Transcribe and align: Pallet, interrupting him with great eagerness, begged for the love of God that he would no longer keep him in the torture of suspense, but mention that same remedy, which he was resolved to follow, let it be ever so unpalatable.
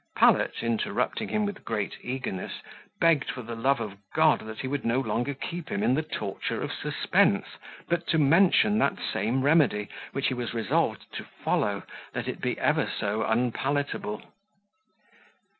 Pallet, 0.17 0.63
interrupting 0.63 1.29
him 1.29 1.45
with 1.45 1.63
great 1.63 1.95
eagerness, 2.01 2.53
begged 2.99 3.29
for 3.29 3.43
the 3.43 3.53
love 3.55 3.79
of 3.79 3.99
God 4.15 4.39
that 4.47 4.61
he 4.61 4.67
would 4.67 4.83
no 4.83 4.99
longer 4.99 5.35
keep 5.35 5.69
him 5.69 5.83
in 5.83 5.93
the 5.93 6.01
torture 6.01 6.59
of 6.63 6.73
suspense, 6.73 7.45
but 7.87 8.11
mention 8.19 8.79
that 8.79 8.97
same 9.13 9.43
remedy, 9.43 9.89
which 10.11 10.25
he 10.29 10.33
was 10.33 10.55
resolved 10.55 11.05
to 11.13 11.23
follow, 11.23 11.83
let 12.15 12.27
it 12.27 12.41
be 12.41 12.57
ever 12.57 12.89
so 12.97 13.21
unpalatable. 13.21 14.23